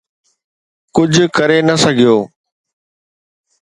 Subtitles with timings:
[0.95, 2.17] ڪجهه ڪري نه سگهيو.